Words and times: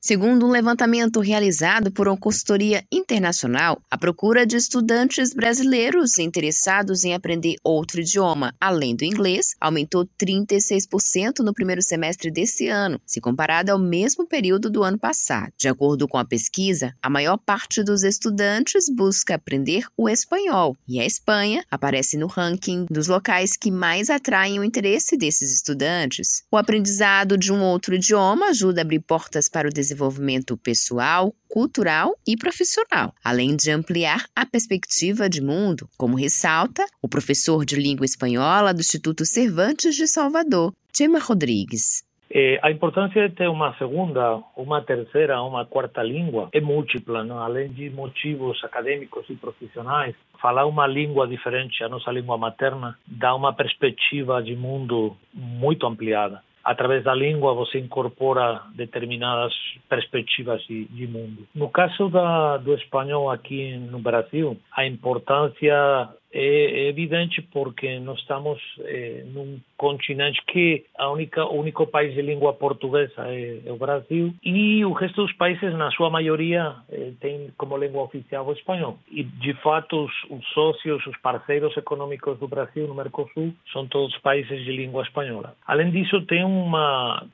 Segundo 0.00 0.46
um 0.46 0.50
levantamento 0.50 1.18
realizado 1.18 1.90
por 1.90 2.06
uma 2.06 2.16
consultoria 2.16 2.84
internacional, 2.90 3.82
a 3.90 3.98
procura 3.98 4.46
de 4.46 4.56
estudantes 4.56 5.34
brasileiros 5.34 6.20
interessados 6.20 7.02
em 7.02 7.14
aprender 7.14 7.56
outro 7.64 8.00
idioma, 8.00 8.54
além 8.60 8.94
do 8.94 9.04
inglês, 9.04 9.56
aumentou 9.60 10.08
36% 10.16 11.40
no 11.40 11.52
primeiro 11.52 11.82
semestre 11.82 12.30
desse 12.30 12.68
ano, 12.68 13.00
se 13.04 13.20
comparado 13.20 13.72
ao 13.72 13.78
mesmo 13.78 14.24
período 14.24 14.70
do 14.70 14.84
ano 14.84 14.96
passado. 14.96 15.52
De 15.58 15.66
acordo 15.66 16.06
com 16.06 16.16
a 16.16 16.24
pesquisa, 16.24 16.94
a 17.02 17.10
maior 17.10 17.36
parte 17.36 17.82
dos 17.82 18.04
estudantes 18.04 18.84
busca 18.88 19.34
aprender 19.34 19.84
o 19.96 20.08
espanhol, 20.08 20.76
e 20.86 21.00
a 21.00 21.04
Espanha 21.04 21.64
aparece 21.68 22.16
no 22.16 22.28
ranking 22.28 22.86
dos 22.88 23.08
locais 23.08 23.56
que 23.56 23.72
mais 23.72 24.10
atraem 24.10 24.60
o 24.60 24.64
interesse 24.64 25.16
desses 25.16 25.52
estudantes. 25.52 26.44
O 26.52 26.56
aprendizado 26.56 27.36
de 27.36 27.52
um 27.52 27.60
outro 27.62 27.96
idioma 27.96 28.46
ajuda 28.46 28.80
a 28.80 28.82
abrir 28.82 29.00
portas 29.00 29.48
para 29.48 29.66
o 29.66 29.72
desenvolvimento 29.72 29.87
desenvolvimento 29.88 30.56
pessoal, 30.56 31.32
cultural 31.48 32.12
e 32.26 32.36
profissional, 32.36 33.12
além 33.24 33.56
de 33.56 33.70
ampliar 33.70 34.24
a 34.36 34.44
perspectiva 34.44 35.28
de 35.28 35.40
mundo, 35.40 35.88
como 35.96 36.16
ressalta 36.16 36.84
o 37.02 37.08
professor 37.08 37.64
de 37.64 37.76
língua 37.76 38.04
espanhola 38.04 38.74
do 38.74 38.80
Instituto 38.80 39.24
Cervantes 39.24 39.96
de 39.96 40.06
Salvador, 40.06 40.72
Gemma 40.94 41.18
Rodrigues. 41.18 42.06
Eh, 42.30 42.60
a 42.62 42.70
importância 42.70 43.26
de 43.26 43.34
ter 43.34 43.48
uma 43.48 43.74
segunda, 43.78 44.42
uma 44.54 44.82
terceira, 44.82 45.42
uma 45.42 45.64
quarta 45.64 46.02
língua 46.02 46.50
é 46.52 46.60
múltipla, 46.60 47.24
não? 47.24 47.38
além 47.38 47.70
de 47.70 47.88
motivos 47.88 48.62
acadêmicos 48.62 49.24
e 49.30 49.34
profissionais. 49.34 50.14
Falar 50.40 50.66
uma 50.66 50.86
língua 50.86 51.26
diferente, 51.26 51.82
a 51.82 51.88
nossa 51.88 52.12
língua 52.12 52.36
materna, 52.36 52.98
dá 53.06 53.34
uma 53.34 53.54
perspectiva 53.54 54.42
de 54.42 54.54
mundo 54.54 55.16
muito 55.32 55.86
ampliada 55.86 56.42
através 56.64 57.04
da 57.04 57.14
língua 57.14 57.54
você 57.54 57.78
incorpora 57.78 58.62
determinadas 58.74 59.52
perspectivas 59.88 60.62
de, 60.66 60.84
de 60.86 61.06
mundo. 61.06 61.46
No 61.54 61.68
caso 61.68 62.08
da, 62.08 62.56
do 62.58 62.74
espanhol 62.74 63.30
aqui 63.30 63.76
no 63.76 63.98
Brasil, 63.98 64.56
a 64.72 64.86
importância 64.86 66.08
é 66.32 66.88
evidente 66.88 67.40
porque 67.40 67.98
nós 68.00 68.18
estamos 68.18 68.60
é, 68.80 69.24
num 69.26 69.58
continente 69.78 70.42
que 70.48 70.84
a 70.98 71.08
única 71.08 71.44
o 71.44 71.60
único 71.60 71.86
país 71.86 72.12
de 72.12 72.20
língua 72.20 72.52
portuguesa 72.52 73.28
é, 73.28 73.60
é, 73.64 73.72
o 73.72 73.76
Brasil 73.76 74.34
e 74.44 74.84
o 74.84 74.92
resto 74.92 75.22
dos 75.22 75.32
países 75.34 75.72
na 75.74 75.90
sua 75.92 76.10
maioria 76.10 76.74
é, 76.90 77.12
tem 77.20 77.50
como 77.56 77.78
língua 77.78 78.02
oficial 78.02 78.46
o 78.46 78.52
espanhol 78.52 78.98
e 79.10 79.22
de 79.22 79.54
fato 79.62 80.04
os, 80.04 80.12
os, 80.30 80.46
sócios 80.52 81.06
os 81.06 81.16
parceiros 81.18 81.74
econômicos 81.76 82.38
do 82.38 82.48
Brasil 82.48 82.88
no 82.88 82.94
Mercosul 82.94 83.54
são 83.72 83.86
todos 83.86 84.18
países 84.18 84.64
de 84.64 84.72
língua 84.72 85.04
espanhola 85.04 85.54
além 85.66 85.90
disso 85.90 86.20
tem 86.26 86.44
uma 86.44 87.24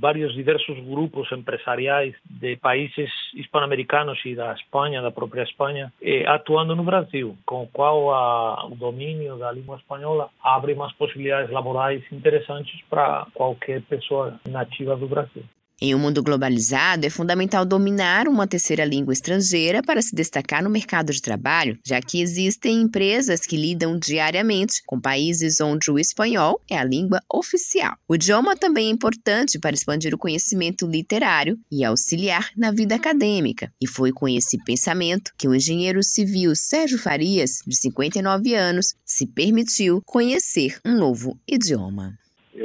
vários 0.00 0.32
diversos 0.34 0.78
grupos 0.84 1.30
empresariais 1.32 2.14
de 2.24 2.56
países 2.56 3.10
hispano-americanos 3.34 4.18
e 4.24 4.36
da 4.36 4.52
Espanha 4.54 5.02
da 5.02 5.10
própria 5.10 5.42
Espanha 5.42 5.92
é, 6.00 6.26
atuando 6.28 6.76
no 6.76 6.84
Brasil 6.84 7.36
com 7.44 7.64
o 7.64 7.66
qual 7.66 8.14
a 8.14 8.66
o 8.66 8.76
domínio 8.76 9.36
da 9.36 9.50
língua 9.50 9.76
espanhola 9.76 10.30
abre 10.40 10.74
mais 10.76 10.92
possibilidades 10.92 11.50
laborais 11.50 11.87
interessantes 12.12 12.80
para 12.88 13.26
qualquer 13.34 13.82
pessoa 13.82 14.38
nativa 14.48 14.96
do 14.96 15.08
Brasil. 15.08 15.44
Em 15.80 15.94
um 15.94 15.98
mundo 16.00 16.24
globalizado, 16.24 17.06
é 17.06 17.10
fundamental 17.10 17.64
dominar 17.64 18.26
uma 18.26 18.48
terceira 18.48 18.84
língua 18.84 19.12
estrangeira 19.12 19.80
para 19.80 20.02
se 20.02 20.12
destacar 20.12 20.60
no 20.60 20.68
mercado 20.68 21.12
de 21.12 21.22
trabalho, 21.22 21.78
já 21.86 22.00
que 22.02 22.20
existem 22.20 22.80
empresas 22.80 23.42
que 23.42 23.56
lidam 23.56 23.96
diariamente 23.96 24.82
com 24.84 25.00
países 25.00 25.60
onde 25.60 25.88
o 25.88 25.96
espanhol 25.96 26.60
é 26.68 26.76
a 26.76 26.82
língua 26.82 27.22
oficial. 27.32 27.96
O 28.08 28.16
idioma 28.16 28.56
também 28.56 28.88
é 28.88 28.90
importante 28.90 29.56
para 29.56 29.76
expandir 29.76 30.12
o 30.12 30.18
conhecimento 30.18 30.84
literário 30.84 31.56
e 31.70 31.84
auxiliar 31.84 32.50
na 32.56 32.72
vida 32.72 32.96
acadêmica. 32.96 33.72
E 33.80 33.86
foi 33.86 34.10
com 34.10 34.28
esse 34.28 34.58
pensamento 34.64 35.30
que 35.38 35.46
o 35.46 35.54
engenheiro 35.54 36.02
civil 36.02 36.56
Sérgio 36.56 36.98
Farias, 36.98 37.62
de 37.64 37.76
59 37.76 38.52
anos, 38.52 38.96
se 39.04 39.28
permitiu 39.28 40.02
conhecer 40.04 40.80
um 40.84 40.96
novo 40.96 41.38
idioma 41.46 42.18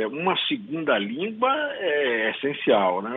uma 0.10 0.36
segunda 0.48 0.98
língua 0.98 1.52
é 1.80 2.32
essencial. 2.32 3.02
Né? 3.02 3.12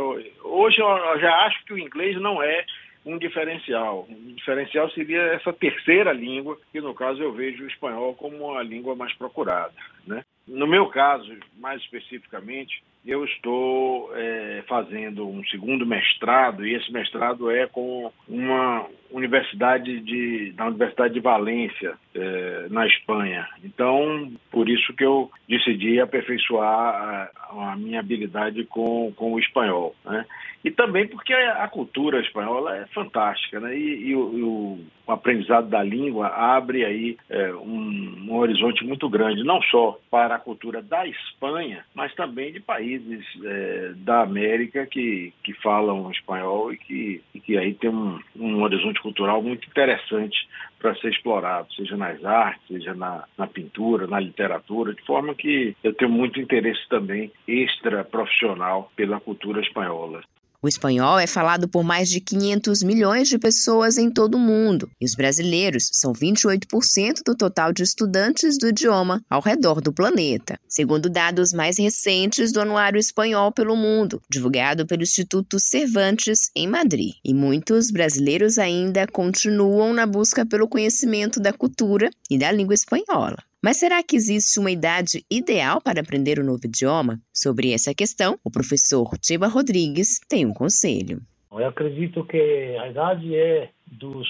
Hoje 0.45 0.81
eu 0.81 1.21
já 1.21 1.35
acho 1.47 1.65
que 1.65 1.73
o 1.73 1.79
inglês 1.79 2.21
não 2.21 2.43
é 2.43 2.65
um 3.05 3.17
diferencial. 3.19 4.07
Um 4.11 4.35
diferencial 4.35 4.91
seria 4.91 5.23
essa 5.35 5.53
terceira 5.53 6.13
língua, 6.13 6.59
que 6.73 6.81
no 6.81 6.93
caso 6.95 7.23
eu 7.23 7.33
vejo 7.33 7.65
o 7.65 7.69
espanhol 7.69 8.15
como 8.15 8.55
a 8.57 8.63
língua 8.63 8.97
mais 8.97 9.13
procurada. 9.15 9.73
Né? 10.07 10.25
No 10.47 10.67
meu 10.67 10.87
caso, 10.87 11.33
mais 11.57 11.81
especificamente, 11.83 12.83
eu 13.07 13.25
estou 13.25 14.11
é, 14.15 14.65
fazendo 14.69 15.29
um 15.29 15.45
segundo 15.47 15.87
mestrado 15.87 16.67
e 16.67 16.75
esse 16.75 16.93
mestrado 16.93 17.51
é 17.51 17.67
com 17.67 18.13
uma 18.29 18.87
universidade 19.11 20.01
de, 20.01 20.53
da 20.53 20.67
Universidade 20.67 21.15
de 21.15 21.21
Valência, 21.21 21.95
é, 22.15 22.67
na 22.69 22.87
Espanha. 22.87 23.47
Então, 23.65 24.33
por 24.51 24.69
isso 24.69 24.93
que 24.95 25.05
eu 25.05 25.31
decidi 25.49 26.01
aperfeiçoar 26.01 27.31
a, 27.51 27.73
a 27.73 27.77
minha 27.77 28.01
habilidade 28.01 28.65
com, 28.65 29.13
com 29.15 29.33
o 29.33 29.39
espanhol. 29.39 29.95
Né? 30.05 30.25
E 30.67 30.71
também 30.73 31.07
porque 31.07 31.33
a 31.33 31.69
cultura 31.69 32.21
espanhola 32.21 32.77
é 32.77 32.87
fantástica, 32.87 33.61
né? 33.61 33.79
E, 33.79 34.09
e, 34.09 34.17
o, 34.17 34.37
e 34.37 34.43
o, 34.43 34.79
aprendizado 35.07 35.69
da 35.69 35.81
língua 35.81 36.27
abre 36.27 36.85
aí 36.85 37.17
é, 37.31 37.53
um, 37.55 38.27
um, 38.27 38.35
horizonte 38.35 38.85
muito 38.85 39.09
grande, 39.09 39.45
não 39.45 39.63
só 39.63 39.97
para 40.11 40.35
a 40.35 40.41
cultura 40.41 40.83
da 40.83 41.07
Espanha, 41.07 41.85
mas 41.95 42.13
também 42.17 42.53
de 42.53 42.59
países 42.59 43.25
é, 43.45 43.93
da 43.99 44.23
América 44.23 44.85
que, 44.87 45.33
que 45.45 45.55
falam 45.63 46.11
espanhol 46.11 46.73
e 46.73 46.79
que, 46.79 47.23
e 47.33 47.39
que 47.39 47.57
aí 47.57 47.73
tem 47.73 47.91
um, 47.91 48.19
um 48.35 48.61
horizonte 48.65 49.01
cultural 49.01 49.41
muito 49.41 49.69
interessante 49.69 50.49
para 50.81 50.97
ser 50.97 51.11
explorado, 51.11 51.73
seja 51.75 51.97
nas 51.97 52.25
artes, 52.25 52.67
seja 52.67 52.93
na, 52.93 53.23
na, 53.39 53.47
pintura, 53.47 54.09
na 54.09 54.19
literatura, 54.19 54.93
de 54.93 55.03
forma 55.03 55.33
que 55.33 55.77
eu 55.85 55.95
tenho 55.95 56.11
muito 56.11 56.41
interesse 56.41 56.89
também 56.89 57.31
extra 57.47 58.03
profissional 58.03 58.91
pela 58.97 59.21
cultura 59.21 59.61
espanhola. 59.61 60.25
O 60.63 60.69
espanhol 60.69 61.19
é 61.19 61.27
falado 61.27 61.69
por 61.69 61.85
mais 61.85 62.09
de 62.09 62.21
500 62.21 62.83
milhões 62.83 63.29
de 63.29 63.39
pessoas 63.39 63.99
em 63.99 64.11
todo 64.11 64.37
o 64.37 64.41
mundo, 64.41 64.91
e 65.01 65.05
os 65.05 65.15
brasileiros 65.15 65.91
são 65.93 66.13
28% 66.13 67.23
do 67.25 67.37
total 67.37 67.73
de 67.73 67.83
estudantes 67.83 68.59
do 68.59 68.69
idioma 68.69 69.23
ao 69.29 69.41
redor 69.41 69.81
do 69.81 69.93
planeta, 69.93 70.59
segundo 70.69 71.11
dados 71.11 71.53
mais 71.53 71.79
recentes 71.79 72.53
do 72.53 72.61
Anuário 72.61 72.99
Espanhol 72.99 73.53
pelo 73.53 73.77
Mundo, 73.77 74.21
divulgado 74.31 74.87
pelo 74.87 75.03
Instituto 75.03 75.59
Cervantes 75.61 76.51
em 76.55 76.67
Madrid. 76.67 77.15
E 77.25 77.35
muitos 77.35 77.91
brasileiros 77.91 78.59
ainda 78.59 79.07
continuam 79.07 79.93
na 79.93 80.07
busca 80.07 80.45
pelo 80.45 80.69
conhecimento 80.69 81.41
da 81.41 81.53
cultura 81.53 82.11
e 82.31 82.39
da 82.39 82.51
língua 82.51 82.75
espanhola. 82.75 83.39
Mas 83.67 83.79
será 83.79 84.01
que 84.01 84.15
existe 84.15 84.61
uma 84.61 84.71
idade 84.71 85.25
ideal 85.29 85.81
para 85.81 86.01
aprender 86.01 86.39
um 86.39 86.45
novo 86.45 86.61
idioma? 86.67 87.21
Sobre 87.35 87.73
essa 87.73 87.93
questão, 87.93 88.39
o 88.45 88.49
professor 88.49 89.19
Tiba 89.19 89.49
Rodrigues 89.49 90.21
tem 90.29 90.47
um 90.47 90.55
conselho. 90.55 91.21
Eu 91.51 91.67
acredito 91.67 92.25
que 92.25 92.77
a 92.81 92.89
idade 92.89 93.35
é 93.35 93.71
dos 93.89 94.29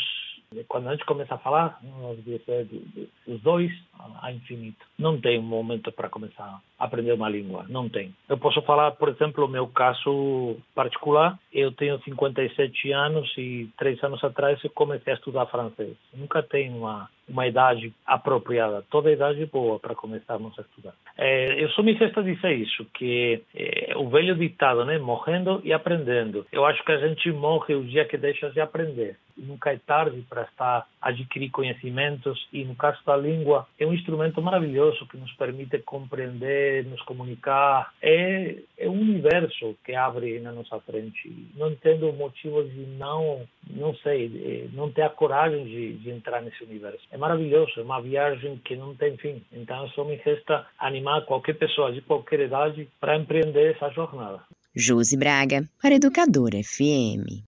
quando 0.64 0.88
a 0.88 0.92
gente 0.92 1.04
começa 1.04 1.34
a 1.34 1.38
falar, 1.38 1.80
dos 3.26 3.40
dois 3.42 3.72
a 4.22 4.32
infinito. 4.32 4.84
Não 4.98 5.20
tem 5.20 5.38
um 5.38 5.42
momento 5.42 5.90
para 5.92 6.08
começar 6.08 6.60
a 6.78 6.84
aprender 6.84 7.12
uma 7.12 7.28
língua, 7.28 7.66
não 7.68 7.88
tem. 7.88 8.14
Eu 8.28 8.38
posso 8.38 8.60
falar, 8.62 8.92
por 8.92 9.08
exemplo, 9.08 9.44
o 9.44 9.48
meu 9.48 9.66
caso 9.68 10.56
particular. 10.74 11.38
Eu 11.52 11.72
tenho 11.72 12.00
57 12.02 12.92
anos 12.92 13.32
e 13.36 13.68
três 13.78 14.02
anos 14.04 14.22
atrás 14.22 14.62
eu 14.62 14.70
comecei 14.70 15.12
a 15.12 15.16
estudar 15.16 15.46
francês. 15.46 15.96
Nunca 16.14 16.42
tenho 16.42 16.76
uma 16.76 17.08
uma 17.28 17.46
idade 17.46 17.92
apropriada, 18.06 18.84
toda 18.90 19.10
idade 19.10 19.42
é 19.42 19.46
boa 19.46 19.78
para 19.78 19.94
começarmos 19.94 20.56
a 20.58 20.62
estudar. 20.62 20.94
É, 21.16 21.62
eu 21.62 21.68
sou 21.70 21.82
me 21.82 21.92
resta 21.92 22.22
dizer 22.22 22.52
isso, 22.52 22.84
que 22.94 23.42
é, 23.54 23.94
o 23.96 24.08
velho 24.08 24.36
ditado, 24.36 24.84
né, 24.84 24.98
morrendo 24.98 25.60
e 25.64 25.72
aprendendo. 25.72 26.46
Eu 26.52 26.64
acho 26.64 26.84
que 26.84 26.92
a 26.92 26.98
gente 26.98 27.30
morre 27.32 27.74
o 27.74 27.84
dia 27.84 28.04
que 28.04 28.16
deixa 28.16 28.50
de 28.50 28.60
aprender 28.60 29.16
nunca 29.36 29.72
é 29.72 29.78
tarde 29.78 30.24
para 30.28 30.42
estar 30.42 30.86
adquirir 31.00 31.50
conhecimentos 31.50 32.48
e 32.52 32.64
no 32.64 32.74
caso 32.74 32.98
da 33.06 33.16
língua 33.16 33.66
é 33.78 33.86
um 33.86 33.92
instrumento 33.92 34.42
maravilhoso 34.42 35.06
que 35.06 35.16
nos 35.16 35.32
permite 35.34 35.78
compreender, 35.78 36.84
nos 36.84 37.00
comunicar. 37.02 37.92
É, 38.02 38.56
é 38.78 38.88
um 38.88 39.00
universo 39.00 39.76
que 39.84 39.94
abre 39.94 40.40
na 40.40 40.52
nossa 40.52 40.80
frente. 40.80 41.50
Não 41.54 41.74
tendo 41.76 42.12
motivo 42.12 42.64
de 42.64 42.86
não, 42.98 43.46
não 43.70 43.94
sei, 43.96 44.68
não 44.72 44.90
ter 44.90 45.02
a 45.02 45.10
coragem 45.10 45.64
de, 45.64 45.92
de 45.94 46.10
entrar 46.10 46.42
nesse 46.42 46.62
universo. 46.64 47.00
É 47.10 47.16
maravilhoso, 47.16 47.72
é 47.78 47.82
uma 47.82 48.00
viagem 48.00 48.60
que 48.64 48.74
não 48.76 48.94
tem 48.94 49.16
fim. 49.16 49.42
Então 49.52 49.88
só 49.90 50.04
me 50.04 50.16
resta 50.16 50.66
animar 50.78 51.24
qualquer 51.24 51.54
pessoa 51.54 51.92
de 51.92 52.00
qualquer 52.00 52.40
idade 52.40 52.88
para 53.00 53.16
empreender 53.16 53.74
essa 53.74 53.90
jornada. 53.90 54.40
Josi 54.74 55.16
Braga, 55.16 55.66
para 55.80 55.94
Educadora 55.94 56.58
FM. 56.62 57.42